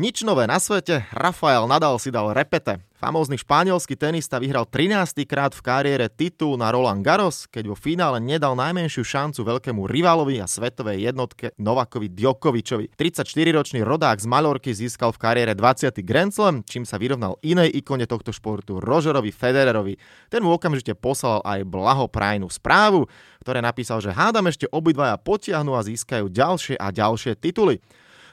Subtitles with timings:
[0.00, 2.80] Nič nové na svete, Rafael Nadal si dal repete.
[2.96, 5.28] Famózny španielský tenista vyhral 13.
[5.28, 10.40] krát v kariére titul na Roland Garros, keď vo finále nedal najmenšiu šancu veľkému rivalovi
[10.40, 12.96] a svetovej jednotke Novakovi Djokovičovi.
[12.96, 15.92] 34-ročný rodák z Malorky získal v kariére 20.
[16.00, 20.00] Grand Slam, čím sa vyrovnal inej ikone tohto športu, Rogerovi Federerovi.
[20.32, 23.04] Ten mu okamžite poslal aj blahoprajnú správu,
[23.44, 27.84] ktoré napísal, že hádam ešte obidvaja potiahnu a získajú ďalšie a ďalšie tituly.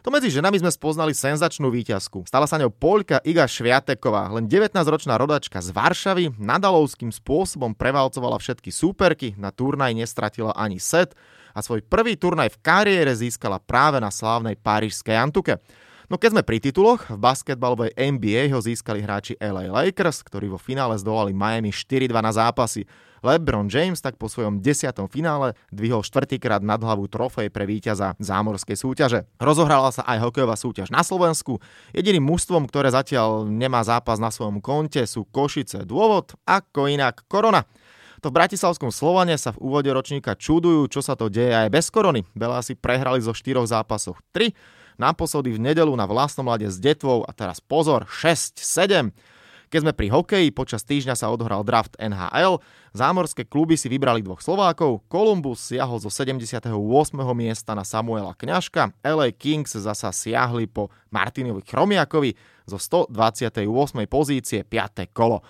[0.08, 2.24] To medzi ženami sme spoznali senzačnú výťazku.
[2.32, 8.72] Stala sa ňou Poľka Iga Šviateková, len 19-ročná rodačka z Varšavy, nadalovským spôsobom prevalcovala všetky
[8.72, 11.12] súperky, na turnaj nestratila ani set
[11.52, 15.60] a svoj prvý turnaj v kariére získala práve na slávnej parížskej Antuke.
[16.08, 20.56] No keď sme pri tituloch, v basketbalovej NBA ho získali hráči LA Lakers, ktorí vo
[20.56, 22.88] finále zdolali Miami 4-2 na zápasy.
[23.20, 28.80] LeBron James tak po svojom desiatom finále dvihol štvrtýkrát nad hlavu trofej pre víťaza zámorskej
[28.80, 29.28] súťaže.
[29.36, 31.60] Rozohrala sa aj hokejová súťaž na Slovensku.
[31.92, 35.84] Jediným mužstvom, ktoré zatiaľ nemá zápas na svojom konte sú Košice.
[35.84, 37.68] Dôvod, ako inak korona.
[38.24, 41.92] To v bratislavskom Slovane sa v úvode ročníka čudujú, čo sa to deje aj bez
[41.92, 42.24] korony.
[42.64, 44.56] si prehrali zo štyroch zápasov 3,
[44.98, 49.14] naposledy v nedelu na vlastnom lade s detvou a teraz pozor, 6-7.
[49.68, 52.64] Keď sme pri hokeji, počas týždňa sa odohral draft NHL,
[52.96, 56.72] zámorské kluby si vybrali dvoch Slovákov, Columbus siahol zo 78.
[57.36, 62.32] miesta na Samuela Kňažka, LA Kings zasa siahli po Martinovi Chromiakovi
[62.64, 63.68] zo 128.
[64.08, 65.12] pozície 5.
[65.12, 65.44] kolo.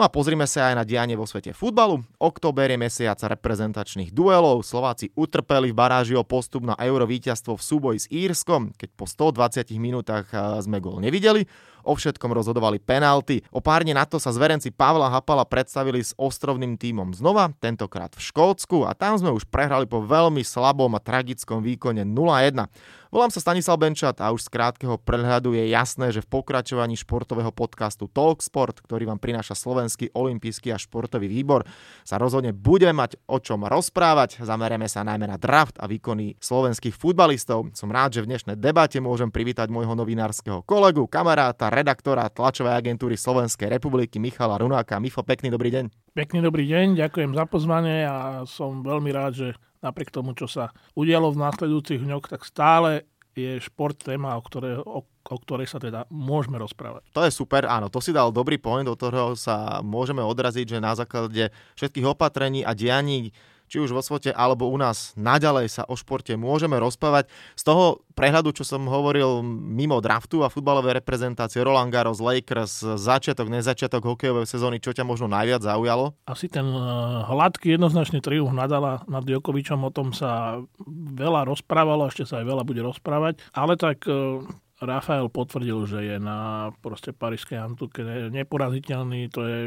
[0.00, 2.00] No a pozrime sa aj na dianie vo svete futbalu.
[2.16, 4.64] Október je mesiac reprezentačných duelov.
[4.64, 9.04] Slováci utrpeli v baráži o postup na euro víťazstvo v súboji s Írskom, keď po
[9.04, 11.44] 120 minútach eh, sme gol nevideli.
[11.84, 13.40] O všetkom rozhodovali penalty.
[13.54, 18.12] O pár dní na to sa zverenci Pavla Hapala predstavili s ostrovným tímom znova, tentokrát
[18.16, 22.68] v Škótsku a tam sme už prehrali po veľmi slabom a tragickom výkone 0-1.
[23.10, 27.50] Volám sa Stanislav Benčat a už z krátkeho prehľadu je jasné, že v pokračovaní športového
[27.50, 31.66] podcastu Talksport, ktorý vám prináša Slovenský olimpijský a športový výbor,
[32.06, 34.46] sa rozhodne budeme mať o čom rozprávať.
[34.46, 37.74] Zamerieme sa najmä na draft a výkony slovenských futbalistov.
[37.74, 43.14] Som rád, že v dnešnej debate môžem privítať môjho novinárskeho kolegu, kamaráta, redaktora tlačovej agentúry
[43.14, 44.98] Slovenskej republiky Michala Runáka.
[44.98, 45.84] Mifo, pekný dobrý deň.
[46.18, 49.48] Pekný dobrý deň, ďakujem za pozvanie a som veľmi rád, že
[49.78, 53.06] napriek tomu, čo sa udialo v následujúcich dňoch, tak stále
[53.38, 57.06] je šport téma, o, ktoré, o, o ktorej sa teda môžeme rozprávať.
[57.14, 60.78] To je super, áno, to si dal dobrý point, do ktorého sa môžeme odraziť, že
[60.82, 63.30] na základe všetkých opatrení a dianí
[63.70, 67.30] či už vo svote alebo u nás naďalej sa o športe môžeme rozprávať.
[67.54, 73.46] Z toho prehľadu, čo som hovoril mimo draftu a futbalovej reprezentácie Roland Garros, Lakers, začiatok,
[73.46, 76.18] nezačiatok hokejovej sezóny, čo ťa možno najviac zaujalo?
[76.26, 76.82] Asi ten eh,
[77.30, 80.58] hladký jednoznačný triumf nadala nad Jokovičom, o tom sa
[81.14, 84.42] veľa rozprávalo, ešte sa aj veľa bude rozprávať, ale tak eh,
[84.80, 88.00] Rafael potvrdil, že je na proste parískej Antuke
[88.32, 89.58] neporaziteľný, to je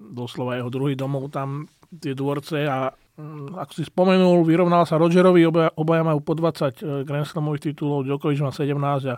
[0.00, 5.44] doslova jeho druhý domov tam tie dvorce a Mm, ako si spomenul, vyrovnal sa Rogerovi,
[5.44, 9.16] obaja, obaja majú po 20 e, Grand Slamových titulov, Djokovic má 17 a,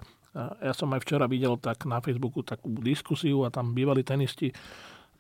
[0.67, 4.51] ja som aj včera videl tak na Facebooku takú diskusiu a tam bývali tenisti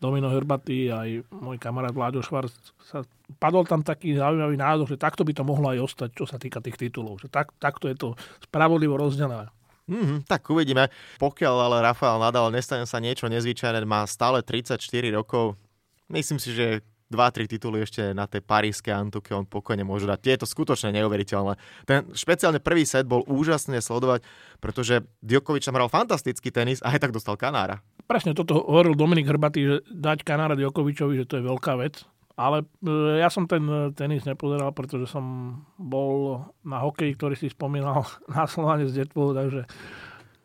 [0.02, 2.50] Domino Herbaty aj môj kamarát Vláďo Švarc
[2.82, 3.06] sa
[3.38, 6.58] padol tam taký zaujímavý názor, že takto by to mohlo aj ostať, čo sa týka
[6.58, 7.22] tých titulov.
[7.22, 8.08] Že tak, takto je to
[8.42, 9.48] spravodlivo rozdelené.
[9.88, 10.92] Mm, tak uvidíme.
[11.20, 14.80] Pokiaľ ale Rafael Nadal nestane sa niečo nezvyčajné, má stále 34
[15.12, 15.56] rokov,
[16.12, 16.84] myslím si, že
[17.14, 20.18] dva, tri tituly ešte na tej parískej Antuke on pokojne môže dať.
[20.26, 21.54] Je to skutočne neuveriteľné.
[21.86, 24.26] Ten špeciálne prvý set bol úžasne sledovať,
[24.58, 27.78] pretože Djokovič tam hral fantastický tenis a aj tak dostal Kanára.
[28.04, 32.02] Presne toto hovoril Dominik Hrbatý, že dať Kanára Djokovičovi, že to je veľká vec.
[32.34, 37.46] Ale e, ja som ten e, tenis nepozeral, pretože som bol na hokeji, ktorý si
[37.46, 38.02] spomínal
[38.34, 39.62] na Slovane s detvou, takže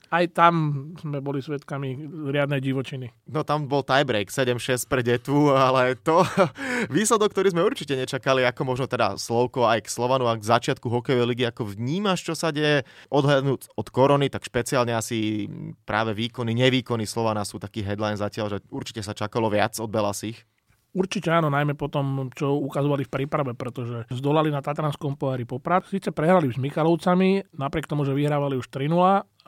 [0.09, 0.53] aj tam
[0.97, 2.01] sme boli svetkami
[2.33, 3.13] riadnej divočiny.
[3.29, 6.25] No tam bol tiebreak 7-6 pre Detvu, ale to
[6.93, 10.89] výsledok, ktorý sme určite nečakali, ako možno teda Slovko aj k Slovanu a k začiatku
[10.89, 12.83] hokejovej ligy, ako vnímaš, čo sa deje,
[13.13, 15.45] odhľadnúť od korony, tak špeciálne asi
[15.85, 20.41] práve výkony, nevýkony Slovana sú taký headline zatiaľ, že určite sa čakalo viac od Belasich.
[20.89, 25.85] Určite áno, najmä potom, čo ukazovali v príprave, pretože zdolali na Tatranskom pohári Poprad.
[25.85, 28.89] Sice prehrali s Michalovcami, napriek tomu, že vyhrávali už 3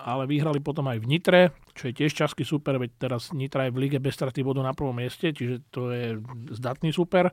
[0.01, 1.41] ale vyhrali potom aj v Nitre,
[1.77, 4.73] čo je tiež časky super, veď teraz Nitra je v lige bez straty bodu na
[4.73, 6.17] prvom mieste, čiže to je
[6.57, 7.29] zdatný super.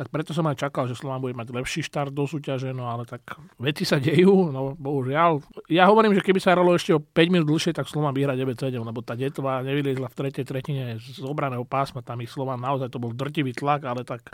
[0.00, 3.04] Tak preto som aj čakal, že Slován bude mať lepší štart do súťaže, no ale
[3.04, 3.20] tak
[3.60, 5.44] veci sa dejú, no bohužiaľ.
[5.68, 8.80] Ja hovorím, že keby sa hralo ešte o 5 minút dlhšie, tak Slován vyhra 9-7,
[8.80, 12.96] lebo tá detva nevyliezla v tretej tretine z obraného pásma, tam ich Slován naozaj to
[12.96, 14.24] bol drtivý tlak, ale tak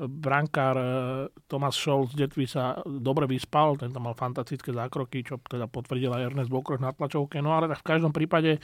[0.00, 0.86] brankár e,
[1.44, 6.24] Thomas Scholl z Detvy sa dobre vyspal, ten tam mal fantastické zákroky, čo teda potvrdila
[6.24, 7.44] Ernest Bokroš na tlačovke.
[7.44, 8.60] No ale tak v každom prípade e,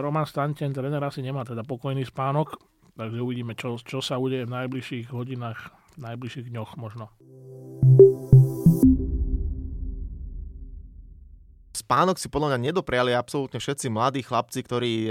[0.00, 2.69] Roman Stanten, tréner asi nemá teda pokojný spánok,
[3.00, 7.08] takže uvidíme, čo, čo sa udeje v najbližších hodinách, v najbližších dňoch možno.
[11.72, 15.08] Spánok si podľa mňa nedopriali absolútne všetci mladí chlapci, ktorí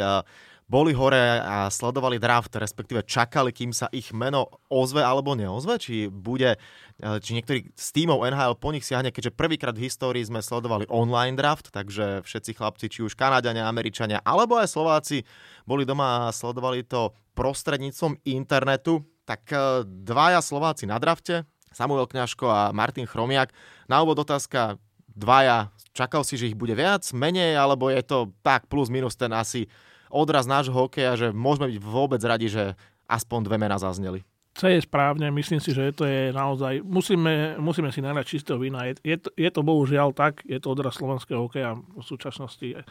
[0.69, 6.05] boli hore a sledovali draft, respektíve čakali, kým sa ich meno ozve alebo neozve, či
[6.05, 6.61] bude,
[7.01, 10.85] e, či niektorý z tímov NHL po nich siahne, keďže prvýkrát v histórii sme sledovali
[10.93, 15.25] online draft, takže všetci chlapci, či už Kanadiania, Američania, alebo aj Slováci,
[15.65, 22.45] boli doma a sledovali to prostredníctvom internetu, tak e, dvaja Slováci na drafte, Samuel Kňažko
[22.51, 23.55] a Martin Chromiak.
[23.87, 24.75] Na úvod otázka,
[25.07, 29.31] dvaja, čakal si, že ich bude viac, menej, alebo je to tak plus minus ten
[29.31, 29.71] asi
[30.09, 32.73] odraz nášho hokeja, že môžeme byť vôbec radi, že
[33.05, 34.25] aspoň dve mená zazneli.
[34.57, 38.89] C je správne, myslím si, že to je naozaj, musíme, musíme si nájsť čistého vína.
[38.89, 42.83] Je, je, to, je to bohužiaľ tak, je to odraz slovenského hokeja v súčasnosti.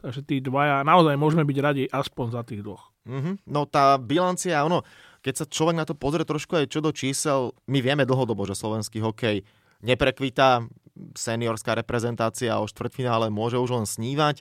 [0.00, 2.93] Takže tí dvaja, naozaj môžeme byť radi aspoň za tých dvoch.
[3.04, 3.34] Mm-hmm.
[3.48, 4.80] No tá bilancia, ono,
[5.20, 8.56] keď sa človek na to pozrie trošku aj čo do čísel, my vieme dlhodobo, že
[8.56, 9.44] slovenský hokej
[9.84, 10.64] neprekvita,
[11.18, 14.40] seniorská reprezentácia o štvrtfinále môže už len snívať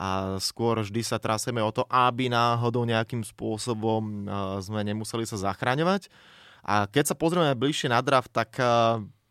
[0.00, 4.24] a skôr vždy sa traseme o to, aby náhodou nejakým spôsobom
[4.64, 6.08] sme nemuseli sa zachraňovať.
[6.64, 8.56] A keď sa pozrieme bližšie na draft, tak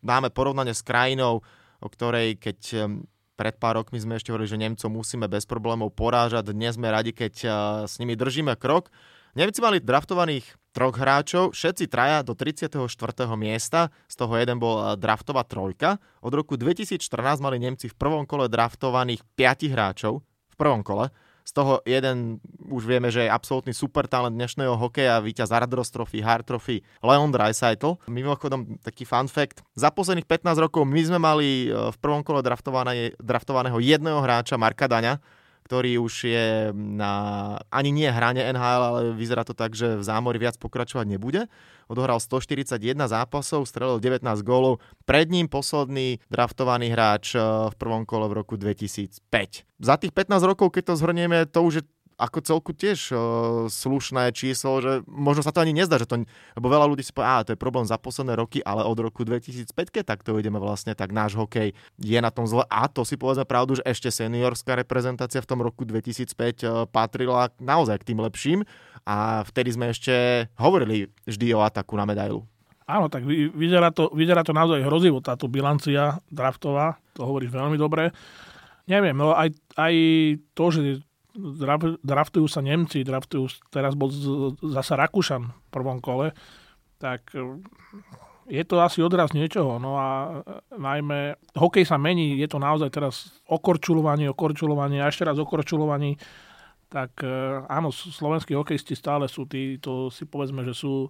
[0.05, 1.41] máme porovnanie s krajinou,
[1.81, 2.85] o ktorej keď
[3.39, 6.51] pred pár rokmi sme ešte hovorili, že Nemcov musíme bez problémov porážať.
[6.51, 7.33] Dnes sme radi, keď
[7.87, 8.91] s nimi držíme krok.
[9.31, 10.43] Nemci mali draftovaných
[10.75, 12.83] troch hráčov, všetci traja do 34.
[13.39, 16.03] miesta, z toho jeden bol draftová trojka.
[16.19, 16.99] Od roku 2014
[17.39, 20.19] mali Nemci v prvom kole draftovaných 5 hráčov,
[20.59, 21.07] prvom kole.
[21.49, 22.37] Z toho jeden
[22.69, 27.33] už vieme, že je absolútny super talent dnešného hokeja, víťaz Ardros Trophy, Hard Trophy, Leon
[27.33, 27.97] Dreisaitl.
[28.05, 32.45] Mimochodom, taký fun fact, za posledných 15 rokov my sme mali e, v prvom kole
[32.45, 35.17] draftovaného jedného hráča, Marka Daňa,
[35.69, 37.13] ktorý už je na
[37.69, 41.45] ani nie hrane NHL, ale vyzerá to tak, že v zámori viac pokračovať nebude.
[41.85, 44.81] Odohral 141 zápasov, strelil 19 gólov.
[45.05, 49.21] Pred ním posledný draftovaný hráč eh, v prvom kole v roku 2005.
[49.77, 51.83] Za tých 15 rokov, keď to zhrnieme, to už je
[52.19, 53.19] ako celku tiež uh,
[53.71, 56.27] slušné číslo, že možno sa to ani nezdá, že to,
[56.59, 59.71] lebo veľa ľudí si povie, to je problém za posledné roky, ale od roku 2005,
[59.71, 62.67] keď takto ideme vlastne, tak náš hokej je na tom zle.
[62.67, 67.55] A to si povedzme pravdu, že ešte seniorská reprezentácia v tom roku 2005 uh, patrila
[67.63, 68.59] naozaj k tým lepším
[69.07, 72.43] a vtedy sme ešte hovorili vždy o ataku na medailu.
[72.89, 73.21] Áno, tak
[73.53, 78.09] vyzerá to, vyzerá to naozaj hrozivo, táto bilancia draftová, to hovoríš veľmi dobre.
[78.89, 79.93] Neviem, no aj, aj
[80.57, 80.81] to, že
[82.03, 84.11] draftujú sa Nemci, draftujú, teraz bol
[84.59, 86.35] zasa Rakúšan v prvom kole,
[86.99, 87.63] tak e,
[88.49, 89.79] je to asi odraz niečoho.
[89.79, 90.29] No a e,
[90.75, 96.19] najmä hokej sa mení, je to naozaj teraz okorčulovanie, okorčulovanie ešte raz okorčulovanie.
[96.89, 101.07] Tak e, áno, slovenskí hokejisti stále sú tí, to si povedzme, že sú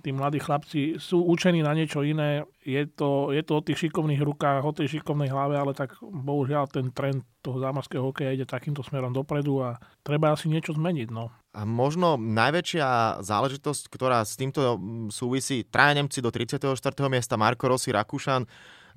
[0.00, 2.44] tí mladí chlapci sú učení na niečo iné.
[2.62, 6.68] Je to, je to o tých šikovných rukách, o tej šikovnej hlave, ale tak bohužiaľ
[6.68, 11.08] ten trend toho zámorského hokeja ide takýmto smerom dopredu a treba asi niečo zmeniť.
[11.12, 11.30] No.
[11.56, 14.76] A možno najväčšia záležitosť, ktorá s týmto
[15.08, 16.68] súvisí, traja Nemci do 34.
[17.08, 18.44] miesta, Marko Rossi, Rakúšan,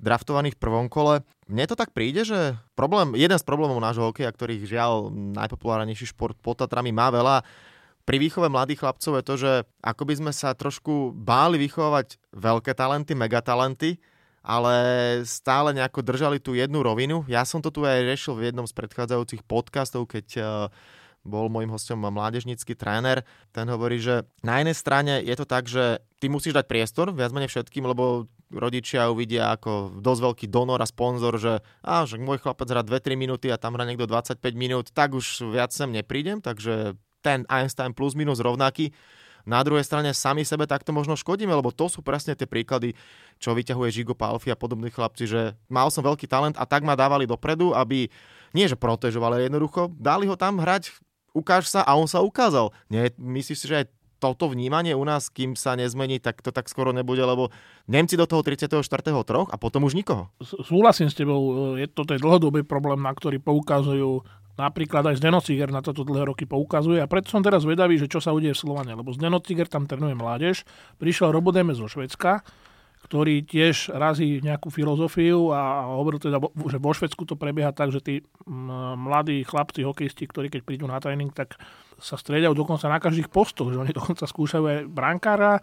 [0.00, 1.22] draftovaných v prvom kole.
[1.46, 6.34] Mne to tak príde, že problém, jeden z problémov nášho hokeja, ktorých žiaľ najpopulárnejší šport
[6.40, 7.44] pod Tatrami má veľa,
[8.10, 9.52] pri výchove mladých chlapcov je to, že
[9.86, 14.02] ako by sme sa trošku báli vychovať veľké talenty, megatalenty,
[14.42, 14.74] ale
[15.22, 17.22] stále nejako držali tú jednu rovinu.
[17.30, 20.44] Ja som to tu aj riešil v jednom z predchádzajúcich podcastov, keď eh,
[21.22, 23.22] bol môjim hostom mládežnícky tréner.
[23.54, 27.30] Ten hovorí, že na jednej strane je to tak, že ty musíš dať priestor viac
[27.30, 32.42] menej všetkým, lebo rodičia uvidia ako dosť veľký donor a sponzor, že, á, že môj
[32.42, 36.42] chlapec hrá 2-3 minúty a tam hrá niekto 25 minút, tak už viac sem neprídem,
[36.42, 38.92] takže ten Einstein plus minus rovnaký.
[39.48, 42.92] Na druhej strane sami sebe takto možno škodíme, lebo to sú presne tie príklady,
[43.40, 46.92] čo vyťahuje Žigo Palfi a podobní chlapci, že mal som veľký talent a tak ma
[46.92, 48.12] dávali dopredu, aby
[48.52, 50.92] nie že protežovali jednoducho, dali ho tam hrať,
[51.32, 52.74] ukáž sa a on sa ukázal.
[52.92, 53.86] Nie, myslíš si, že aj
[54.20, 57.48] toto vnímanie u nás, kým sa nezmení, tak to tak skoro nebude, lebo
[57.88, 58.84] Nemci do toho 34.
[59.24, 60.28] troch a potom už nikoho.
[60.44, 64.22] Súhlasím s tebou, je to je dlhodobý problém, na ktorý poukazujú
[64.60, 68.12] Napríklad aj Zdeno Ciger na toto dlhé roky poukazuje a preto som teraz vedavý, že
[68.12, 70.68] čo sa udeje v Slovane, lebo Zdeno Ciger tam trénuje mládež,
[71.00, 72.44] prišiel Robodeme zo Švedska,
[73.00, 78.00] ktorý tiež razí nejakú filozofiu a hovoril teda, že vo Švedsku to prebieha tak, že
[78.04, 78.14] tí
[78.46, 81.56] mladí chlapci, hokejisti, ktorí keď prídu na tréning, tak
[82.00, 85.58] sa striedajú dokonca na každých postoch, že oni dokonca skúšajú aj brankára,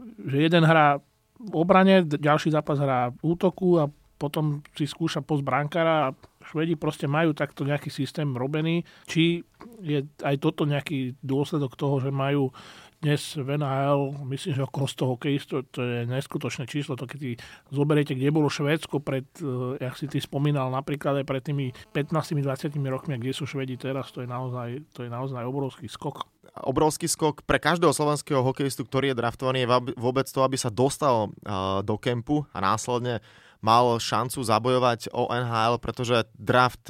[0.00, 1.00] že jeden hrá
[1.42, 3.90] v obrane, ďalší zápas hrá v útoku a
[4.22, 6.14] potom si skúša post brankára a
[6.46, 8.86] Švedi proste majú takto nejaký systém robený.
[9.10, 9.42] Či
[9.82, 12.54] je aj toto nejaký dôsledok toho, že majú
[13.02, 17.42] dnes v NHL, myslím, že okolo 100 hokejistov, to je neskutočné číslo, to keď
[17.74, 22.78] zoberiete, kde bolo Švédsko pred, uh, jak si ty spomínal, napríklad aj pred tými 15-20
[22.86, 26.30] rokmi, kde sú Švedi teraz, to je naozaj, to je naozaj obrovský skok.
[26.62, 31.26] Obrovský skok pre každého slovenského hokejistu, ktorý je draftovaný, je vôbec to, aby sa dostal
[31.26, 33.18] uh, do kempu a následne
[33.62, 36.86] mal šancu zabojovať o NHL, pretože draft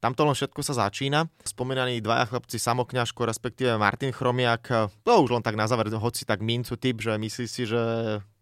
[0.00, 1.28] uh, tam to len všetko sa začína.
[1.44, 4.64] Spomínaní dvaja chlapci Samokňaško, respektíve Martin Chromiak,
[5.04, 7.80] to už len tak na záver, hoci tak mincu typ, že myslí si, že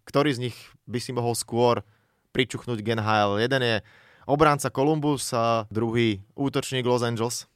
[0.06, 1.82] ktorý z nich by si mohol skôr
[2.30, 3.42] pričuchnúť Genhail.
[3.42, 3.76] Jeden je
[4.30, 7.50] obránca Columbus a druhý útočník Los Angeles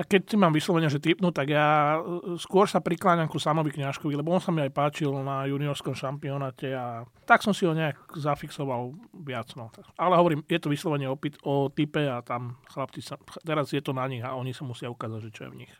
[0.00, 3.68] tak keď si mám vyslovene, že typnúť, tak ja e, skôr sa prikláňam ku Samovi
[3.68, 7.76] Kňažkovi, lebo on sa mi aj páčil na juniorskom šampionáte a tak som si ho
[7.76, 9.52] nejak zafixoval viac.
[9.60, 9.68] No.
[10.00, 13.92] Ale hovorím, je to vyslovene o, o type a tam chlapci sa, teraz je to
[13.92, 15.72] na nich a oni sa musia ukázať, že čo je v nich.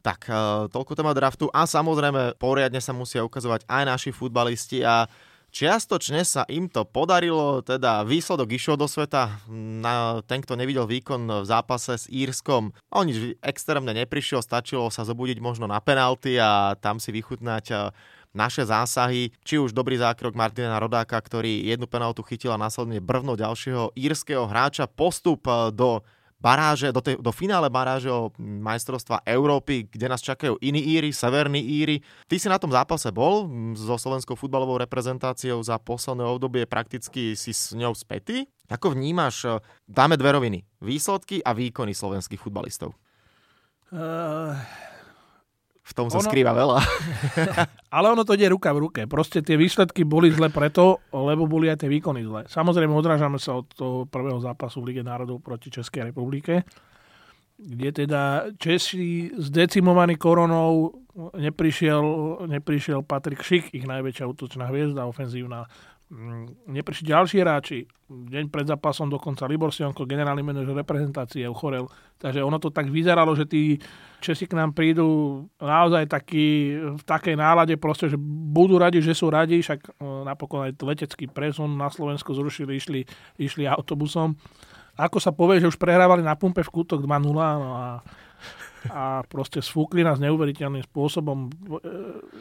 [0.00, 5.04] Tak, e, toľko téma draftu a samozrejme poriadne sa musia ukazovať aj naši futbalisti a
[5.54, 11.30] Čiastočne sa im to podarilo, teda výsledok išiel do sveta, na ten, kto nevidel výkon
[11.30, 16.74] v zápase s Írskom, on nič extrémne neprišiel, stačilo sa zobudiť možno na penalty a
[16.82, 17.94] tam si vychutnať eh,
[18.34, 23.38] naše zásahy, či už dobrý zákrok Martina Rodáka, ktorý jednu penaltu chytil a následne brvno
[23.38, 26.02] ďalšieho írskeho hráča, postup eh, do
[26.44, 31.64] baráže, do, tej, do finále baráže o majstrovstva Európy, kde nás čakajú iní Íry, severní
[31.64, 32.04] Íry.
[32.28, 37.56] Ty si na tom zápase bol so slovenskou futbalovou reprezentáciou za posledné obdobie, prakticky si
[37.56, 38.44] s ňou spätý.
[38.68, 39.56] Ako vnímaš, e,
[39.88, 42.92] dáme dve roviny, výsledky a výkony slovenských futbalistov?
[43.92, 44.56] Uh,
[45.84, 46.80] v tom sa ono, skrýva veľa.
[47.96, 49.00] ale ono to ide ruka v ruke.
[49.04, 52.48] Proste tie výsledky boli zle preto, lebo boli aj tie výkony zle.
[52.48, 56.64] Samozrejme odrážame sa od toho prvého zápasu v Lige národov proti Českej republike,
[57.60, 61.04] kde teda Česi zdecimovaní koronou
[61.36, 62.02] neprišiel,
[62.48, 65.68] neprišiel Patrik Šik, ich najväčšia útočná hviezda, ofenzívna
[66.68, 67.78] neprišli ďalší hráči.
[68.06, 71.88] Deň pred zápasom dokonca Libor Sionko, generálny manažer reprezentácie, uchorel.
[72.20, 73.80] Takže ono to tak vyzeralo, že tí
[74.20, 79.28] Česi k nám prídu naozaj taký, v takej nálade proste, že budú radi, že sú
[79.28, 79.90] radi, však e,
[80.24, 83.00] napokon aj letecký presun na Slovensku zrušili, išli,
[83.36, 84.36] išli autobusom.
[84.94, 88.00] Ako sa povie, že už prehrávali na pumpe v kútok 2-0 no a
[88.92, 91.48] a proste sfúkli nás neuveriteľným spôsobom.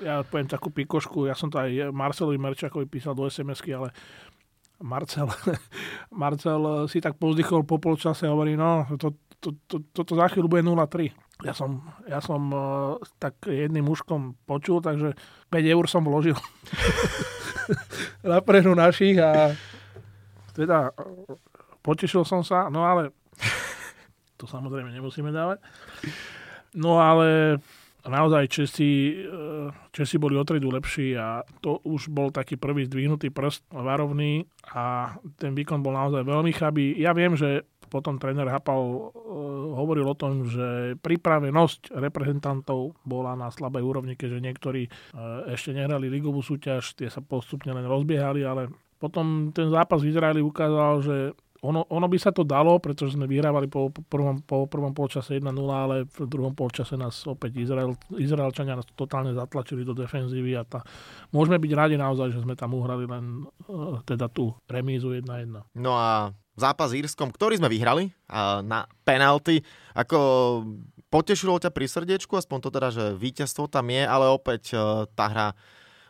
[0.04, 3.96] Ja poviem takú pikošku, ja som to aj Marcelovi Merčakovi písal do SMS-ky, ale
[4.84, 5.32] Marcel,
[6.24, 10.48] Marcel si tak pozdychol po polčase a hovorí, no, to, to, to, toto za chvíľu
[10.52, 11.12] bude 0-3.
[11.44, 15.16] Ja som, ja som uh, tak jedným mužkom počul, takže
[15.52, 16.38] 5 eur som vložil
[18.24, 19.52] na prehru našich a
[20.54, 20.94] teda
[21.84, 23.12] potešil som sa, no ale
[24.44, 25.64] to samozrejme nemusíme dávať.
[26.76, 27.64] No ale
[28.04, 33.32] naozaj Česi, eh, Česi boli o tredu lepší a to už bol taký prvý zdvihnutý
[33.32, 34.44] prst varovný
[34.76, 37.00] a ten výkon bol naozaj veľmi chabý.
[37.00, 39.06] Ja viem, že potom tréner Hapal uh,
[39.78, 46.10] hovoril o tom, že pripravenosť reprezentantov bola na slabej úrovni, keďže niektorí uh, ešte nehrali
[46.10, 51.18] ligovú súťaž, tie sa postupne len rozbiehali, ale potom ten zápas v Izraeli ukázal, že
[51.63, 55.39] ono, ono by sa to dalo, pretože sme vyhrávali po, po, prvom, po prvom polčase
[55.39, 60.67] 1-0, ale v druhom polčase nás opäť Izrael, Izraelčania nás totálne zatlačili do defenzívy a
[60.67, 60.84] tá,
[61.32, 65.63] môžeme byť radi naozaj, že sme tam uhrali len uh, teda tú remízu 1-1.
[65.79, 68.12] No a zápas s Írskom, ktorý sme vyhrali
[68.67, 69.63] na penalty,
[69.96, 70.17] ako
[71.08, 75.32] potešilo ťa pri srdiečku, aspoň to teda, že víťazstvo tam je, ale opäť uh, tá
[75.32, 75.48] hra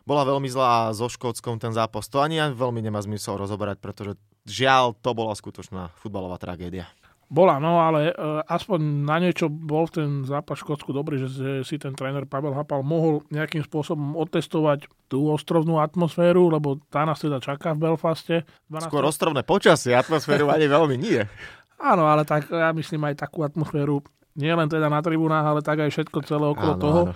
[0.03, 2.11] bola veľmi zlá so Škótskom ten zápas.
[2.11, 6.87] To ani veľmi nemá zmysel rozoberať, pretože žiaľ, to bola skutočná futbalová tragédia.
[7.33, 8.77] Bola, no ale uh, aspoň
[9.09, 13.25] na niečo bol ten zápas Škótsku dobrý, že, že si ten tréner Pavel Hapal mohol
[13.33, 18.45] nejakým spôsobom otestovať tú ostrovnú atmosféru, lebo tá nás teda čaká v Belfaste.
[18.69, 18.85] 12...
[18.85, 21.25] Skôr ostrovné počasie, atmosféru ani veľmi nie.
[21.81, 24.05] Áno, ale tak ja myslím aj takú atmosféru,
[24.37, 27.01] nie len teda na tribunách, ale tak aj všetko celé okolo áno, toho.
[27.09, 27.13] Áno.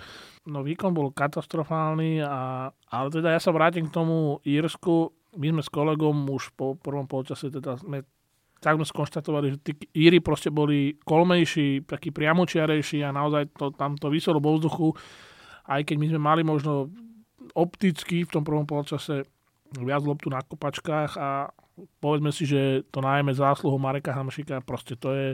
[0.48, 5.62] No výkon bol katastrofálny, a, ale teda ja sa vrátim k tomu Írsku my sme
[5.64, 8.06] s kolegom už po prvom polčase teda sme
[8.58, 13.94] tak sme skonštatovali, že tí Íry proste boli kolmejší, takí priamočiarejší a naozaj to, tam
[13.94, 14.98] to vyselo vo vzduchu,
[15.70, 16.90] aj keď my sme mali možno
[17.54, 19.22] opticky v tom prvom polčase
[19.78, 21.54] viac loptu na kopačkách a
[22.02, 25.28] povedzme si, že to najmä zásluhou Mareka Hamšika, proste to je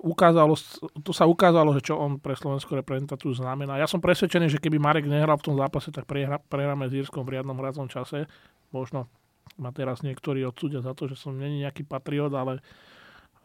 [0.00, 0.56] ukázalo,
[1.04, 3.76] to sa ukázalo, že čo on pre slovenskú reprezentáciu znamená.
[3.76, 6.08] Ja som presvedčený, že keby Marek nehral v tom zápase, tak
[6.48, 8.24] prehráme s Írskom v riadnom hradnom čase.
[8.72, 9.12] Možno
[9.60, 12.62] ma teraz niektorí odsúdia za to, že som není nejaký patriot, ale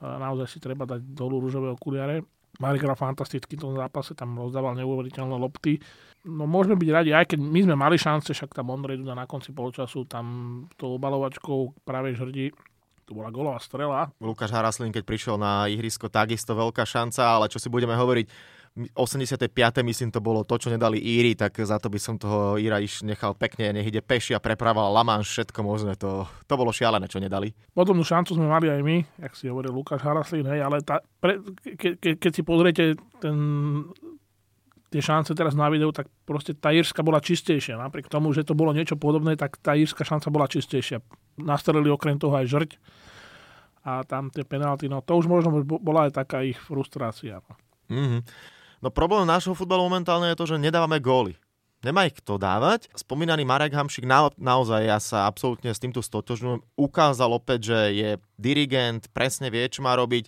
[0.02, 2.24] naozaj si treba dať dolu rúžové okuliare.
[2.58, 5.78] Marek hral fantasticky v tom zápase, tam rozdával neuveriteľné lopty.
[6.26, 9.30] No môžeme byť radi, aj keď my sme mali šance, však tam Ondrej Duda na
[9.30, 10.26] konci poločasu tam
[10.74, 12.50] tou obalovačkou práve žrdí
[13.08, 14.12] to bola golová strela.
[14.20, 18.28] Lukáš Haraslin, keď prišiel na ihrisko, takisto veľká šanca, ale čo si budeme hovoriť,
[18.78, 19.50] 85.
[19.82, 23.02] myslím to bolo to, čo nedali Íri, tak za to by som toho Íra iš
[23.02, 25.98] nechal pekne, nech ide peši a preprával Lamanš, všetko možné.
[25.98, 27.58] To, to bolo šialené, čo nedali.
[27.74, 31.42] Podobnú šancu sme mali aj my, jak si hovoril Lukáš Haraslín, hej, ale tá, pre,
[31.74, 32.84] ke, ke, keď si pozriete
[33.18, 33.38] ten,
[34.94, 37.82] tie šance teraz na videu, tak proste tá Írska bola čistejšia.
[37.82, 41.02] Napriek tomu, že to bolo niečo podobné, tak tá Írska šanca bola čistejšia.
[41.42, 42.72] Nastrelili okrem toho aj žrť
[43.88, 47.40] a tam tie penalty, no to už možno bola aj taká ich frustrácia.
[47.88, 48.22] Mm-hmm.
[48.82, 51.34] No problém nášho futbalu momentálne je to, že nedávame góly.
[51.86, 52.90] Nemá ich kto dávať.
[52.98, 58.10] Spomínaný Marek Hamšik na, naozaj, ja sa absolútne s týmto stotožňujem, ukázal opäť, že je
[58.38, 60.26] dirigent, presne vie, čo má robiť.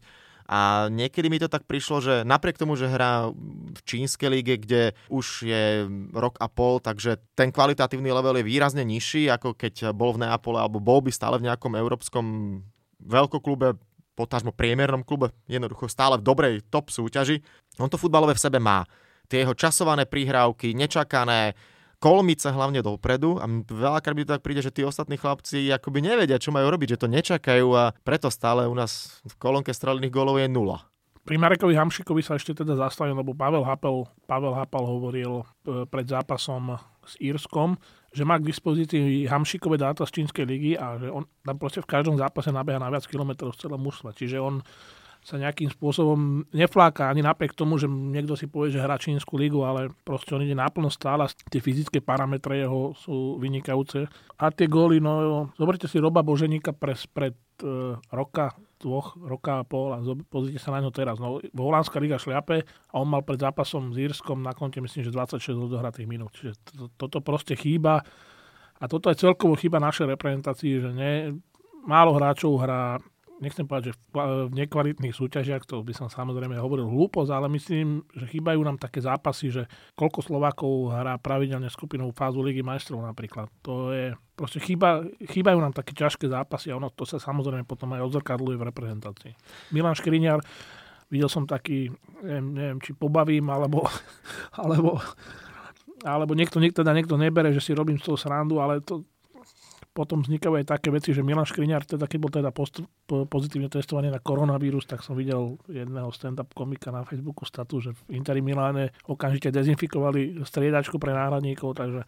[0.49, 3.29] A niekedy mi to tak prišlo, že napriek tomu, že hrá
[3.69, 8.81] v čínskej líge, kde už je rok a pol, takže ten kvalitatívny level je výrazne
[8.81, 12.25] nižší, ako keď bol v Neapole, alebo bol by stále v nejakom európskom
[12.97, 13.77] veľkoklube,
[14.19, 17.39] potážmo priemernom klube, jednoducho stále v dobrej top súťaži.
[17.79, 18.83] On to futbalové v sebe má.
[19.31, 21.55] Tie jeho časované prihrávky, nečakané,
[21.99, 26.39] kolmice hlavne dopredu a veľakrát by to tak príde, že tí ostatní chlapci akoby nevedia,
[26.39, 30.39] čo majú robiť, že to nečakajú a preto stále u nás v kolónke strelených gólov
[30.39, 30.87] je nula.
[31.27, 36.07] Pri Marekovi Hamšikovi sa ešte teda zastavím, lebo Pavel Hapel, Pavel Hapal hovoril e, pred
[36.07, 37.77] zápasom s Írskom,
[38.09, 41.89] že má k dispozícii hamšikové dáta z čínskej ligy a že on tam proste v
[41.89, 44.17] každom zápase nabeha na viac kilometrov z celého mužstva.
[44.17, 44.65] Čiže on
[45.19, 49.61] sa nejakým spôsobom nefláka ani napriek tomu, že niekto si povie, že hrá čínsku ligu,
[49.61, 51.27] ale proste on ide náplno stále.
[51.51, 54.07] Tie fyzické parametre jeho sú vynikajúce.
[54.39, 59.67] A tie góly, no zoberte si Roba Boženíka pres, pred uh, roka, dvoch, roka a
[59.67, 59.99] pol a
[60.31, 61.19] pozrite sa na ňo teraz.
[61.19, 65.11] No, Holandská liga šliape a on mal pred zápasom s Írskom na konte myslím, že
[65.11, 66.31] 26 odohratých minút.
[66.39, 67.99] Čiže to, toto proste chýba
[68.79, 71.35] a toto je celkovo chyba našej reprezentácii, že ne,
[71.83, 72.95] málo hráčov hrá
[73.39, 78.27] nechcem povedať, že v nekvalitných súťažiach, to by som samozrejme hovoril hlúposť, ale myslím, že
[78.27, 79.63] chýbajú nám také zápasy, že
[79.95, 83.47] koľko Slovákov hrá pravidelne skupinovú fázu Ligy majstrov napríklad.
[83.63, 87.95] To je, proste chýba, chýbajú nám také ťažké zápasy a ono to sa samozrejme potom
[87.95, 89.33] aj odzrkadluje v reprezentácii.
[89.71, 90.43] Milan Škriňar,
[91.07, 91.89] videl som taký,
[92.21, 93.87] neviem, neviem či pobavím, alebo,
[94.61, 94.99] alebo
[95.99, 99.03] alebo niekto, niekto, teda niekto nebere, že si robím z toho srandu, ale to,
[99.99, 104.07] potom vznikajú aj také veci, že Milan Škriňar, teda, keď bol teda post, pozitívne testovaný
[104.07, 108.95] na koronavírus, tak som videl jedného stand-up komika na Facebooku statu, že v Interi Miláne
[109.03, 112.07] okamžite dezinfikovali striedačku pre náhradníkov, takže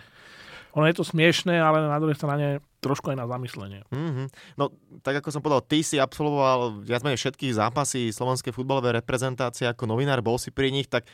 [0.71, 3.83] ono je to smiešné, ale na druhej strane trošku aj na zamyslenie.
[3.91, 4.27] Mm-hmm.
[4.55, 4.71] No,
[5.03, 9.91] tak ako som povedal, ty si absolvoval viac menej všetkých zápasy slovenskej futbalovej reprezentácie ako
[9.91, 11.11] novinár, bol si pri nich, tak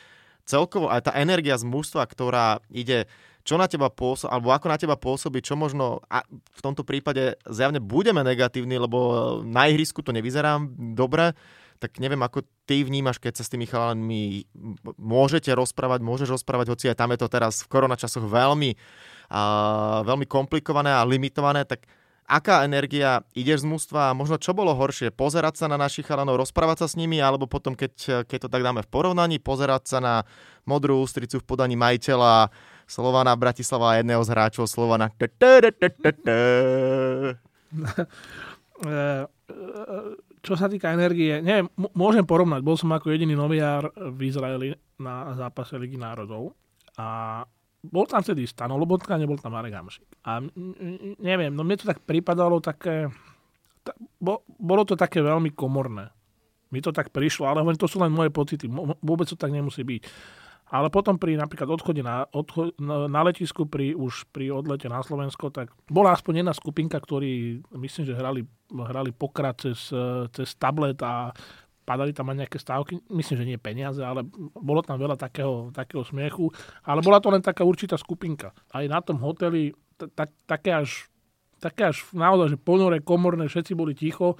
[0.48, 3.04] celkovo aj tá energia z mužstva, ktorá ide
[3.44, 7.40] čo na teba pôsobí, alebo ako na teba pôsobí, čo možno, a v tomto prípade
[7.48, 11.32] zjavne budeme negatívni, lebo na ihrisku to nevyzerá dobre,
[11.80, 14.44] tak neviem, ako ty vnímaš, keď sa s tými chalanmi
[15.00, 18.76] môžete rozprávať, môžeš rozprávať, hoci aj tam je to teraz v koronačasoch veľmi,
[19.32, 19.42] a,
[20.04, 21.88] veľmi komplikované a limitované, tak
[22.28, 26.44] aká energia ide z mústva a možno čo bolo horšie, pozerať sa na našich chalanov,
[26.44, 29.98] rozprávať sa s nimi, alebo potom, keď, keď to tak dáme v porovnaní, pozerať sa
[30.04, 30.14] na
[30.68, 32.52] modrú ústricu v podaní majiteľa
[32.84, 35.08] Slovana Bratislava a jedného z hráčov Slovana.
[40.38, 42.60] Čo sa týka energie, neviem, môžem porovnať.
[42.62, 46.54] Bol som ako jediný noviár v Izraeli na zápase Ligy národov
[46.94, 47.42] a
[47.82, 50.06] bol tam vtedy Stano Lobotka, nebol tam Marek Hamšik.
[50.26, 50.42] A
[51.22, 53.06] neviem, no mne to tak pripadalo také,
[54.58, 56.10] bolo to také veľmi komorné.
[56.68, 58.68] Mi to tak prišlo, ale to sú len moje pocity.
[59.00, 60.02] Vôbec to tak nemusí byť.
[60.68, 65.48] Ale potom pri napríklad odchode na, odcho- na letisku, pri, už pri odlete na Slovensko,
[65.48, 69.88] tak bola aspoň jedna skupinka, ktorí myslím, že hrali, hrali pokrat cez,
[70.36, 71.32] cez tablet a
[71.88, 76.04] padali tam aj nejaké stávky, myslím, že nie peniaze, ale bolo tam veľa takého, takého
[76.04, 76.52] smiechu,
[76.84, 78.52] ale bola to len taká určitá skupinka.
[78.68, 79.72] Aj na tom hoteli
[80.44, 81.08] také až,
[81.56, 84.36] také až naozaj, že ponore, komorné, všetci boli ticho,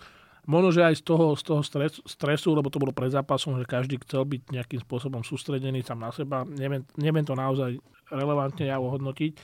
[0.49, 3.69] Možno, že aj z toho, z toho stresu, stresu, lebo to bolo pred zápasom, že
[3.69, 6.41] každý chcel byť nejakým spôsobom sústredený sám na seba.
[6.49, 7.77] Neviem, neviem to naozaj
[8.09, 9.37] relevantne ja ohodnotiť,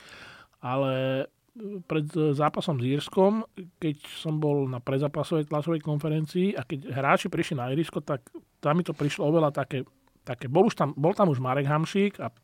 [0.64, 1.28] ale
[1.86, 3.46] pred zápasom s Írskom,
[3.78, 8.26] keď som bol na predzápasovej tlačovej konferencii a keď hráči prišli na Írsko, tak
[8.58, 9.86] tam mi to prišlo oveľa také,
[10.26, 12.34] také bol, už tam, bol tam už Marek Hamšík a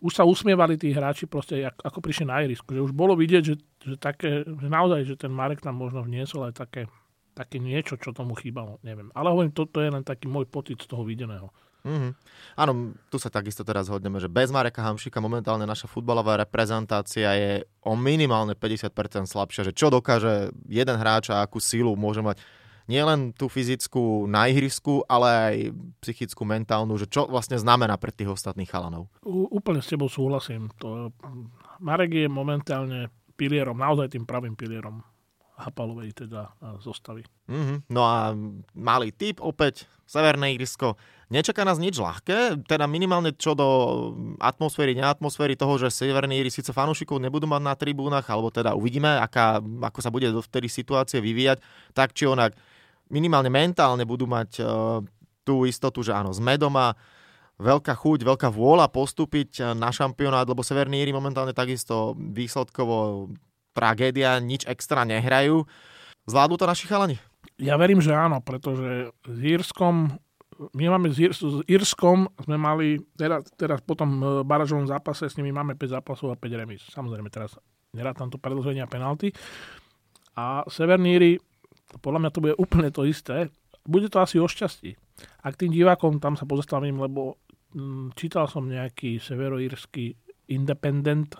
[0.00, 2.72] už sa usmievali tí hráči proste, ako prišli na Irisku.
[2.72, 6.48] Že už bolo vidieť, že, že, také, že naozaj, že ten Marek tam možno vniesol
[6.48, 6.86] aj také,
[7.34, 8.78] také niečo, čo tomu chýbalo.
[8.86, 9.10] Neviem.
[9.12, 11.50] Ale hovorím, toto je len taký môj pocit z toho videného.
[11.86, 12.12] Mm-hmm.
[12.58, 17.52] Áno, tu sa takisto teraz hodneme, že bez Mareka Hamšika momentálne naša futbalová reprezentácia je
[17.86, 22.42] o minimálne 50% slabšia, že čo dokáže jeden hráč a akú sílu môže mať
[22.88, 25.56] nielen tú fyzickú na ihrisku, ale aj
[26.02, 29.12] psychickú, mentálnu, že čo vlastne znamená pre tých ostatných chalanov.
[29.22, 30.72] U, úplne s tebou súhlasím.
[30.80, 31.12] To,
[31.78, 35.04] Marek je momentálne pilierom, naozaj tým pravým pilierom
[35.58, 37.26] Hapalovej teda zostavy.
[37.50, 37.92] Mm-hmm.
[37.92, 38.32] No a
[38.78, 40.96] malý typ opäť, Severné Irisko.
[41.28, 43.68] Nečaká nás nič ľahké, teda minimálne čo do
[44.40, 49.20] atmosféry, neatmosféry toho, že Severní Iri síce fanúšikov nebudú mať na tribúnach, alebo teda uvidíme,
[49.20, 51.60] aká, ako sa bude vtedy situácie vyvíjať,
[51.92, 52.56] tak či onak
[53.12, 55.04] minimálne mentálne budú mať uh,
[55.44, 56.96] tú istotu, že áno, sme doma,
[57.60, 63.28] veľká chuť, veľká vôľa postúpiť na šampionát, lebo Severní Íri momentálne takisto výsledkovo
[63.76, 65.68] tragédia, nič extra nehrajú.
[66.24, 67.16] Zvládnu to naši chalani?
[67.58, 70.16] Ja verím, že áno, pretože s Írskom
[70.58, 75.38] my máme s, s Írskom, sme mali, teraz, teraz po tom e, baražovom zápase s
[75.38, 76.82] nimi máme 5 zápasov a 5 remis.
[76.90, 77.54] Samozrejme teraz
[77.94, 79.30] nerátam to predlženie a penalty.
[80.34, 81.38] A Severníri,
[82.02, 83.50] podľa mňa to bude úplne to isté.
[83.86, 84.94] Bude to asi o šťastí.
[85.46, 87.38] Ak tým divákom tam sa pozastavím, lebo
[87.74, 90.14] m, mm, čítal som nejaký severoírsky
[90.50, 91.38] independent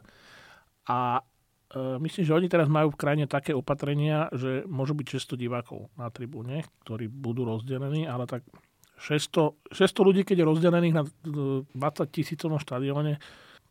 [0.89, 1.23] a
[1.69, 5.93] E, myslím, že oni teraz majú v krajine také opatrenia, že môžu byť 600 divákov
[6.01, 8.41] na tribúne, ktorí budú rozdelení, ale tak
[8.99, 11.73] 600, 600 ľudí, keď je rozdelených na 20
[12.11, 13.19] tisícovom štadióne,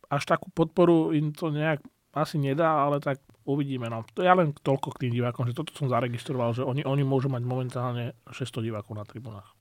[0.08, 1.84] až takú podporu im to nejak
[2.16, 3.86] asi nedá, ale tak uvidíme.
[3.92, 4.04] No.
[4.16, 7.28] To ja len toľko k tým divákom, že toto som zaregistroval, že oni, oni môžu
[7.28, 9.52] mať momentálne 600 divákov na tribúnach.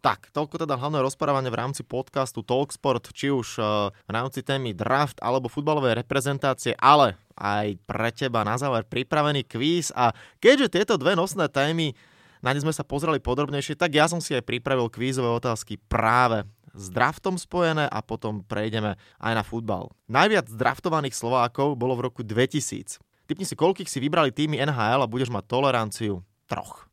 [0.00, 4.72] Tak, toľko teda hlavné rozprávanie v rámci podcastu Talksport, či už uh, v rámci témy
[4.72, 10.94] draft alebo futbalovej reprezentácie, ale aj pre teba na záver pripravený kvíz a keďže tieto
[10.96, 11.92] dve nosné témy
[12.40, 16.48] na ne sme sa pozreli podrobnejšie, tak ja som si aj pripravil kvízové otázky práve
[16.72, 19.92] s draftom spojené a potom prejdeme aj na futbal.
[20.08, 22.96] Najviac draftovaných Slovákov bolo v roku 2000.
[23.28, 26.89] Typni si, koľkých si vybrali týmy NHL a budeš mať toleranciu troch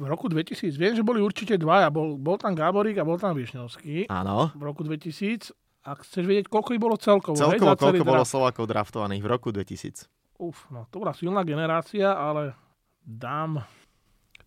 [0.00, 1.92] v roku 2000, viem, že boli určite dvaja.
[1.92, 4.08] Bol, bol tam Gáborík a bol tam Višňovský.
[4.08, 4.48] Áno.
[4.56, 5.52] V roku 2000.
[5.84, 7.36] Ak chceš vedieť, koľko ich bolo celkovo?
[7.36, 10.08] Celkovo, hej, koľko bolo Slovákov draftovaných v roku 2000?
[10.40, 12.56] Uf, no to bola silná generácia, ale
[13.04, 13.60] dám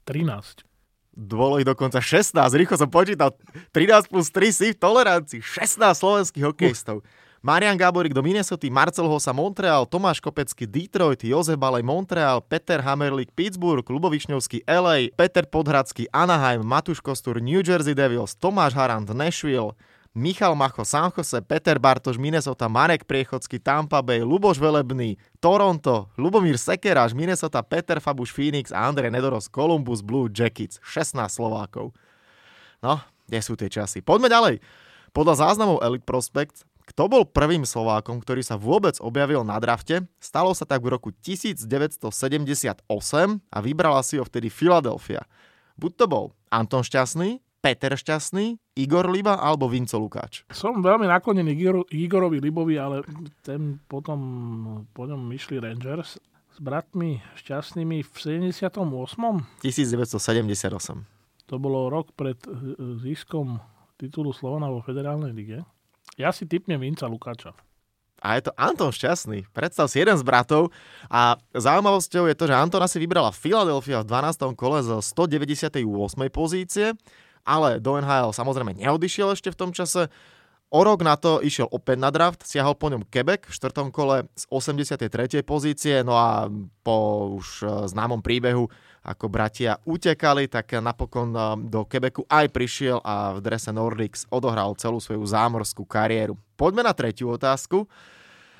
[0.10, 0.66] 13.
[1.14, 3.38] Bolo ich dokonca 16, rýchlo som počítal.
[3.78, 5.42] 13 plus 3 si v tolerancii.
[5.46, 7.06] 16 slovenských hokejistov.
[7.06, 7.23] Uf.
[7.44, 13.36] Marian Gáborík do Minnesota, Marcel Hosa Montreal, Tomáš Kopecký Detroit, Jozef Balej Montreal, Peter Hammerlik
[13.36, 19.76] Pittsburgh, Lubovišňovský LA, Peter Podhradský Anaheim, Matuš Kostur New Jersey Devils, Tomáš Harant Nashville,
[20.16, 26.56] Michal Macho San Jose, Peter Bartoš Minnesota, Marek Priechodský Tampa Bay, Luboš Velebný Toronto, Lubomír
[26.56, 30.80] Sekeráš Minnesota, Peter Fabuš Phoenix a Andrej Nedoros Columbus Blue Jackets.
[30.80, 31.92] 16 Slovákov.
[32.80, 34.00] No, kde sú tie časy?
[34.00, 34.64] Poďme ďalej.
[35.12, 40.04] Podľa záznamov Elite Prospect kto bol prvým Slovákom, ktorý sa vôbec objavil na drafte?
[40.20, 42.84] Stalo sa tak v roku 1978
[43.48, 45.24] a vybrala si ho vtedy Philadelphia.
[45.80, 50.44] Buď to bol Anton Šťastný, Peter Šťastný, Igor Liba alebo Vinco Lukáč.
[50.52, 53.08] Som veľmi naklonený Igor, Igorovi Libovi, ale
[53.40, 54.20] ten potom
[54.92, 56.20] po ňom myšli Rangers
[56.54, 58.84] s bratmi Šťastnými v 78.
[59.64, 61.48] 1978.
[61.48, 62.52] To bolo rok pred eh,
[63.00, 63.64] ziskom
[63.96, 65.64] titulu Slovana vo federálnej lige.
[66.18, 67.58] Ja si typnem Vinca Lukáča.
[68.24, 69.52] A je to Anton Šťastný.
[69.52, 70.72] Predstav si jeden z bratov.
[71.12, 74.56] A zaujímavosťou je to, že Antona si vybrala Philadelphia v 12.
[74.56, 75.84] kole z 198.
[76.32, 76.96] pozície,
[77.44, 80.08] ale do NHL samozrejme neodišiel ešte v tom čase.
[80.74, 83.94] O rok na to išiel opäť na draft, siahol po ňom Quebec v 4.
[83.94, 85.46] kole z 83.
[85.46, 86.50] pozície, no a
[86.82, 88.66] po už e, známom príbehu
[89.04, 94.72] ako bratia utekali, tak napokon eh, do Quebecu aj prišiel a v drese Nordics odohral
[94.80, 96.40] celú svoju zámorskú kariéru.
[96.56, 97.86] Poďme na tretiu otázku.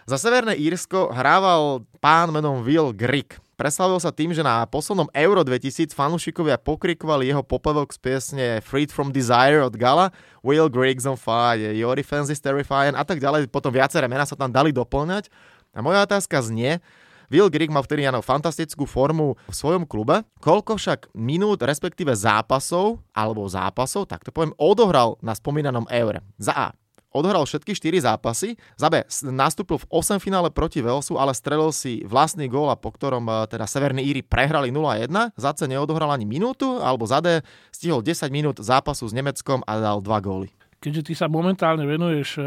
[0.04, 3.40] Za Severné Írsko hrával pán menom Will Grick.
[3.56, 8.92] Preslavil sa tým, že na poslednom Euro 2000 fanúšikovia pokrikovali jeho popevok z piesne Freed
[8.92, 10.12] from Desire od Gala,
[10.44, 13.48] Will Griggs on fire, Your defense is terrifying a tak ďalej.
[13.48, 15.32] Potom viaceré mená sa tam dali doplňať.
[15.72, 16.84] A moja otázka znie,
[17.34, 20.22] Will Grigg mal vtedy áno, fantastickú formu v svojom klube.
[20.38, 26.22] Koľko však minút, respektíve zápasov, alebo zápasov, tak to poviem, odohral na spomínanom eure.
[26.38, 26.68] Za A
[27.10, 28.54] odohral všetky 4 zápasy.
[28.78, 29.02] Za B
[29.34, 33.34] nastúpil v 8 finále proti Velsu, ale strelil si vlastný gól, a po ktorom e,
[33.50, 35.34] teda Severní Íry prehrali 0-1.
[35.38, 39.82] Za C neodohral ani minútu, alebo za D stihol 10 minút zápasu s Nemeckom a
[39.82, 40.50] dal 2 góly.
[40.84, 42.44] Keďže ty sa momentálne venuješ e,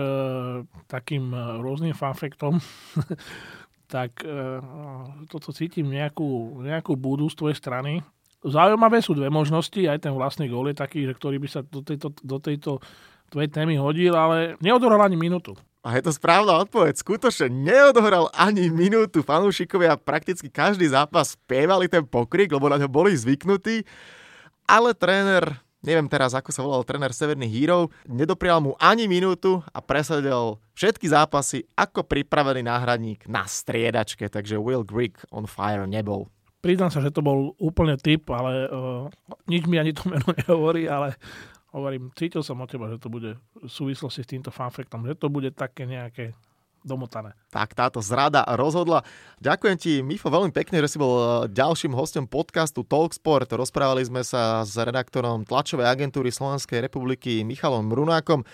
[0.90, 2.60] takým e, rôznym fanfektom,
[3.86, 4.60] tak e,
[5.30, 8.02] toto cítim nejakú, nejakú budú z tvojej strany.
[8.42, 12.14] Zaujímavé sú dve možnosti, aj ten vlastný gól je taký, ktorý by sa do tejto,
[12.22, 12.78] do tejto
[13.30, 15.58] tvojej témy hodil, ale neodohral ani minútu.
[15.86, 16.98] A je to správna odpoveď.
[16.98, 19.22] Skutočne neodohral ani minútu.
[19.22, 23.86] Fanúšikovia prakticky každý zápas spievali ten pokrik, lebo na ňo boli zvyknutí.
[24.66, 29.78] Ale tréner, neviem teraz, ako sa volal tréner Severných hírov, nedoprial mu ani minútu a
[29.78, 34.26] presadil všetky zápasy ako pripravený náhradník na striedačke.
[34.26, 36.26] Takže Will Grigg on fire nebol.
[36.60, 39.06] Priznám sa, že to bol úplne typ, ale uh,
[39.46, 41.14] nič mi ani to meno nehovorí, ale
[41.70, 45.30] hovorím, cítil som od teba, že to bude v súvislosti s týmto fanfektom, že to
[45.30, 46.34] bude také nejaké
[46.86, 47.34] domotané.
[47.50, 49.02] Tak táto zrada rozhodla.
[49.42, 53.50] Ďakujem ti, Mifo, veľmi pekne, že si bol eh, ďalším hostom podcastu Talksport.
[53.50, 58.46] Rozprávali sme sa s redaktorom tlačovej agentúry Slovenskej republiky Michalom Brunákom.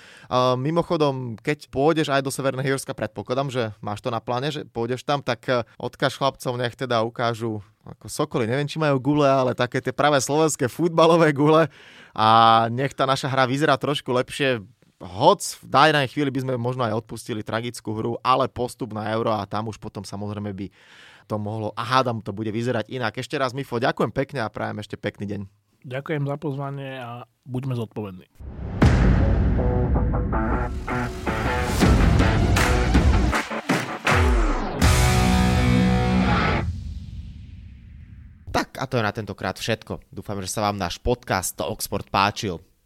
[0.57, 5.05] Mimochodom, keď pôjdeš aj do Severného Jorska, predpokladám, že máš to na pláne, že pôjdeš
[5.05, 9.59] tam, tak eh, odkáž chlapcov, nech teda ukážu ako Sokoly, neviem, či majú gule, ale
[9.59, 11.67] také tie pravé slovenské futbalové gule
[12.15, 12.29] a
[12.71, 14.63] nech tá naša hra vyzerá trošku lepšie.
[15.03, 19.35] Hoc v dajnej chvíli by sme možno aj odpustili tragickú hru, ale postup na euro
[19.35, 20.71] a tam už potom samozrejme by
[21.27, 23.19] to mohlo a hádam to bude vyzerať inak.
[23.19, 25.41] Ešte raz Mifo, ďakujem pekne a prajem ešte pekný deň.
[25.83, 28.31] Ďakujem za pozvanie a buďme zodpovední.
[38.53, 40.07] Tak a to je na tentokrát všetko.
[40.15, 42.63] Dúfam, že sa vám náš podcast Talksport páčil.